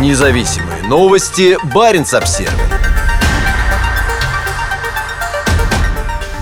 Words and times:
Независимые 0.00 0.82
новости. 0.88 1.56
Барин 1.72 2.02
обсерва 2.02 2.50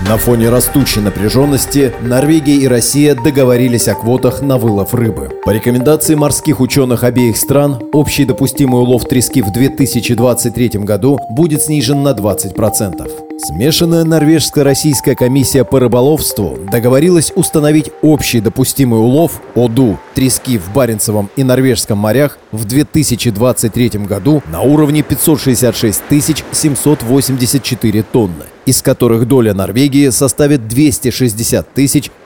На 0.09 0.17
фоне 0.17 0.49
растущей 0.49 1.01
напряженности 1.01 1.93
Норвегия 2.01 2.55
и 2.55 2.67
Россия 2.67 3.13
договорились 3.15 3.87
о 3.87 3.95
квотах 3.95 4.41
на 4.41 4.57
вылов 4.57 4.95
рыбы. 4.95 5.29
По 5.45 5.51
рекомендации 5.51 6.15
морских 6.15 6.59
ученых 6.59 7.03
обеих 7.03 7.37
стран, 7.37 7.79
общий 7.93 8.25
допустимый 8.25 8.81
улов 8.81 9.05
трески 9.05 9.43
в 9.43 9.53
2023 9.53 10.69
году 10.79 11.19
будет 11.29 11.61
снижен 11.61 12.01
на 12.01 12.13
20%. 12.13 13.22
Смешанная 13.37 14.03
норвежско-российская 14.03 15.15
комиссия 15.15 15.63
по 15.63 15.79
рыболовству 15.79 16.59
договорилась 16.71 17.33
установить 17.35 17.89
общий 18.03 18.39
допустимый 18.39 18.99
улов 18.99 19.41
ОДУ 19.55 19.99
трески 20.13 20.59
в 20.59 20.71
Баренцевом 20.71 21.29
и 21.35 21.43
Норвежском 21.43 21.97
морях 21.97 22.37
в 22.51 22.65
2023 22.65 23.89
году 24.05 24.43
на 24.51 24.61
уровне 24.61 25.01
566 25.01 26.03
784 26.51 28.03
тонны, 28.03 28.45
из 28.67 28.83
которых 28.83 29.27
доля 29.27 29.55
Норвегии 29.55 30.09
составит 30.09 30.67
260 30.67 31.67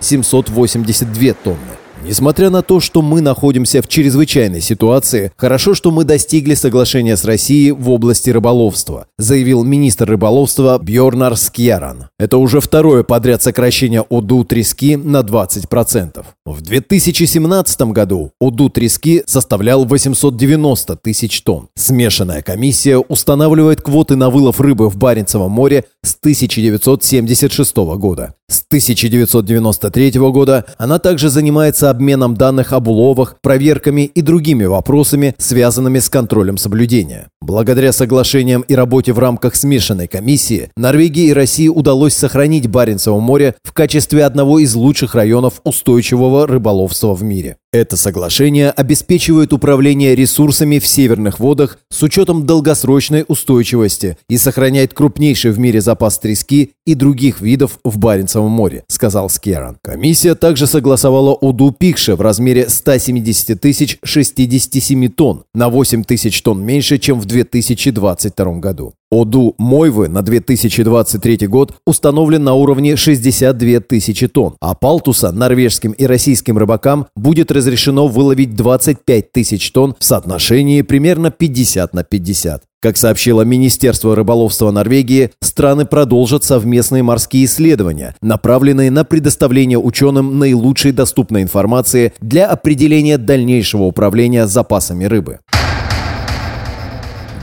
782 0.01 1.33
тонны. 1.41 1.86
Несмотря 2.07 2.49
на 2.49 2.61
то, 2.61 2.79
что 2.79 3.01
мы 3.01 3.19
находимся 3.19 3.81
в 3.81 3.89
чрезвычайной 3.89 4.61
ситуации, 4.61 5.33
хорошо, 5.35 5.73
что 5.73 5.91
мы 5.91 6.05
достигли 6.05 6.53
соглашения 6.53 7.17
с 7.17 7.25
Россией 7.25 7.71
в 7.71 7.89
области 7.89 8.29
рыболовства, 8.29 9.07
заявил 9.17 9.65
министр 9.65 10.11
рыболовства 10.11 10.79
Бьорнар 10.81 11.35
Скьяран. 11.35 12.07
Это 12.17 12.37
уже 12.37 12.61
второе 12.61 13.03
подряд 13.03 13.43
сокращение 13.43 14.05
ОДУ 14.09 14.45
трески 14.45 14.95
на 14.95 15.19
20%. 15.19 16.23
В 16.45 16.61
2017 16.61 17.81
году 17.91 18.31
ОДУ 18.39 18.69
трески 18.69 19.23
составлял 19.25 19.83
890 19.83 20.95
тысяч 20.95 21.41
тонн. 21.41 21.67
Смешанная 21.75 22.41
комиссия 22.41 22.99
устанавливает 22.99 23.81
квоты 23.81 24.15
на 24.15 24.29
вылов 24.29 24.61
рыбы 24.61 24.89
в 24.89 24.95
Баренцевом 24.95 25.51
море 25.51 25.83
с 26.03 26.15
1976 26.15 27.75
года. 27.75 28.35
С 28.49 28.63
1993 28.65 30.11
года 30.31 30.63
она 30.77 30.99
также 30.99 31.29
занимается 31.29 31.89
обменом 31.97 32.35
данных 32.35 32.73
об 32.73 32.87
уловах, 32.87 33.37
проверками 33.41 34.01
и 34.01 34.21
другими 34.21 34.65
вопросами, 34.65 35.33
связанными 35.39 35.97
с 35.97 36.09
контролем 36.09 36.57
соблюдения. 36.57 37.29
Благодаря 37.41 37.91
соглашениям 37.91 38.61
и 38.61 38.75
работе 38.75 39.13
в 39.13 39.19
рамках 39.19 39.55
смешанной 39.55 40.07
комиссии, 40.07 40.69
Норвегии 40.77 41.27
и 41.27 41.33
России 41.33 41.67
удалось 41.67 42.13
сохранить 42.13 42.67
Баренцево 42.67 43.19
море 43.19 43.55
в 43.63 43.73
качестве 43.73 44.25
одного 44.25 44.59
из 44.59 44.75
лучших 44.75 45.15
районов 45.15 45.61
устойчивого 45.63 46.45
рыболовства 46.45 47.15
в 47.15 47.23
мире. 47.23 47.57
Это 47.73 47.97
соглашение 47.97 48.69
обеспечивает 48.69 49.51
управление 49.51 50.15
ресурсами 50.15 50.79
в 50.79 50.87
северных 50.87 51.41
водах 51.41 51.79
с 51.89 52.01
учетом 52.01 52.45
долгосрочной 52.45 53.25
устойчивости 53.27 54.17
и 54.29 54.37
сохраняет 54.37 54.93
крупнейший 54.93 55.51
в 55.51 55.59
мире 55.59 55.81
запас 55.81 56.17
трески 56.17 56.71
и 56.85 56.95
других 56.95 57.41
видов 57.41 57.79
в 57.83 57.97
Баренцевом 57.97 58.51
море, 58.51 58.85
сказал 58.87 59.29
Скеран. 59.29 59.77
Комиссия 59.83 60.35
также 60.35 60.65
согласовала 60.65 61.33
ОДУ 61.33 61.71
Пикше 61.71 62.15
в 62.15 62.21
размере 62.21 62.69
170 62.69 63.59
тысяч 63.59 63.97
67 64.01 65.09
тонн, 65.09 65.43
на 65.53 65.67
8 65.67 66.05
тысяч 66.05 66.41
тонн 66.41 66.63
меньше, 66.63 66.97
чем 66.99 67.19
в 67.19 67.25
2022 67.25 68.59
году. 68.59 68.93
ОДУ 69.09 69.55
Мойвы 69.57 70.09
на 70.09 70.21
2023 70.21 71.47
год 71.47 71.73
установлен 71.85 72.43
на 72.43 72.53
уровне 72.53 72.95
62 72.97 73.79
тысячи 73.79 74.27
тонн, 74.27 74.55
а 74.59 74.75
Палтуса 74.75 75.31
норвежским 75.31 75.91
и 75.91 76.05
российским 76.05 76.57
рыбакам 76.57 77.07
будет 77.15 77.51
разрешено 77.57 78.07
выловить 78.07 78.55
25 78.55 79.31
тысяч 79.31 79.71
тонн 79.71 79.95
в 79.99 80.05
соотношении 80.05 80.81
примерно 80.81 81.31
50 81.31 81.93
на 81.93 82.03
50. 82.03 82.63
Как 82.79 82.95
сообщило 82.95 83.41
Министерство 83.41 84.15
рыболовства 84.15 84.71
Норвегии, 84.71 85.31
страны 85.41 85.85
продолжат 85.85 86.43
совместные 86.43 87.03
морские 87.03 87.45
исследования, 87.45 88.15
направленные 88.21 88.91
на 88.91 89.03
предоставление 89.03 89.79
ученым 89.79 90.37
наилучшей 90.37 90.91
доступной 90.91 91.41
информации 91.41 92.13
для 92.21 92.47
определения 92.47 93.17
дальнейшего 93.17 93.83
управления 93.83 94.47
запасами 94.47 95.05
рыбы. 95.05 95.39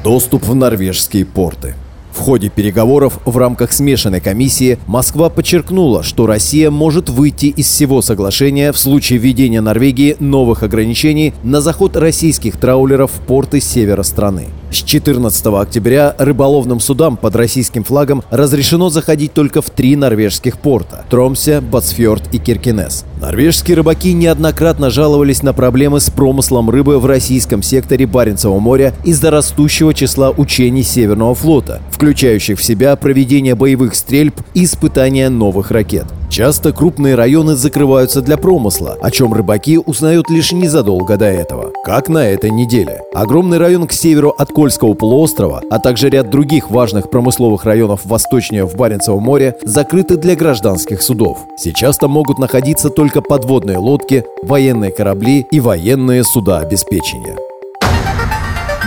Доступ 0.05 0.45
в 0.47 0.55
норвежские 0.55 1.27
порты. 1.27 1.75
В 2.15 2.21
ходе 2.21 2.49
переговоров 2.49 3.19
в 3.25 3.37
рамках 3.37 3.73
смешанной 3.73 4.21
комиссии 4.21 4.79
Москва 4.87 5.29
подчеркнула, 5.29 6.05
что 6.05 6.27
Россия 6.27 6.71
может 6.71 7.11
выйти 7.11 7.47
из 7.47 7.67
всего 7.67 8.03
соглашения 8.03 8.71
в 8.71 8.79
случае 8.79 9.19
введения 9.19 9.61
Норвегии 9.61 10.17
новых 10.21 10.63
ограничений 10.63 11.35
на 11.43 11.61
заход 11.61 11.97
российских 11.97 12.57
траулеров 12.57 13.11
в 13.11 13.21
порты 13.21 13.61
севера 13.61 14.05
страны. 14.05 14.47
С 14.71 14.83
14 14.83 15.47
октября 15.47 16.17
рыболовным 16.19 16.81
судам 16.81 17.17
под 17.17 17.37
российским 17.37 17.85
флагом 17.85 18.25
разрешено 18.31 18.91
заходить 18.91 19.33
только 19.33 19.63
в 19.63 19.71
три 19.71 19.95
норвежских 19.95 20.59
порта– 20.59 21.05
Тромсе, 21.11 21.61
Бацфьорд 21.61 22.33
и 22.33 22.39
Киркинес. 22.39 23.05
Норвежские 23.21 23.77
рыбаки 23.77 24.13
неоднократно 24.13 24.91
жаловались 24.91 25.45
на 25.45 25.53
проблемы 25.53 26.01
с 26.01 26.11
промыслом 26.11 26.71
рыбы 26.71 26.99
в 26.99 27.07
российском 27.07 27.63
секторе 27.63 28.07
Баренцева 28.07 28.59
моря 28.59 28.95
из-за 29.05 29.31
растущего 29.31 29.95
числа 29.95 30.31
учений 30.31 30.83
Северного 30.83 31.37
флота, 31.37 31.81
включающих 32.05 32.59
в 32.59 32.63
себя 32.63 32.97
проведение 32.97 33.55
боевых 33.55 33.95
стрельб 33.95 34.35
и 34.53 34.65
испытания 34.65 35.31
новых 35.31 35.71
ракет. 35.71 36.05
Часто 36.29 36.71
крупные 36.71 37.15
районы 37.15 37.57
закрываются 37.57 38.21
для 38.21 38.37
промысла, 38.37 38.99
о 39.01 39.11
чем 39.11 39.33
рыбаки 39.33 39.79
узнают 39.79 40.29
лишь 40.29 40.53
незадолго 40.53 41.17
до 41.17 41.25
этого. 41.25 41.73
Как 41.83 42.11
на 42.11 42.29
этой 42.29 42.51
неделе. 42.51 43.01
Огромный 43.15 43.57
район 43.57 43.87
к 43.87 43.93
северу 43.95 44.35
от 44.37 44.51
Кольского 44.51 44.93
полуострова, 44.93 45.63
а 45.71 45.79
также 45.79 46.11
ряд 46.11 46.29
других 46.29 46.71
важных 46.71 47.09
промысловых 47.09 47.65
районов 47.65 48.03
восточнее 48.05 48.67
в 48.67 48.77
Баренцевом 48.77 49.23
море 49.23 49.57
закрыты 49.63 50.19
для 50.19 50.37
гражданских 50.37 51.01
судов. 51.01 51.39
Сейчас 51.57 51.97
там 51.97 52.11
могут 52.11 52.39
находиться 52.39 52.91
только 52.91 53.23
подводные 53.23 53.79
лодки, 53.79 54.25
военные 54.43 54.91
корабли 54.91 55.47
и 55.51 55.59
военные 55.59 56.23
суда 56.23 56.59
обеспечения. 56.59 57.39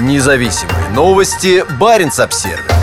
Независимые 0.01 0.89
новости. 0.93 1.63
Баренц-Обсервис 1.79 2.76